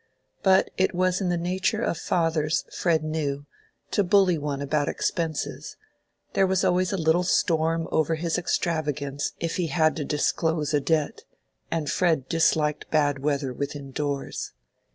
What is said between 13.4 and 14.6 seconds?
within doors.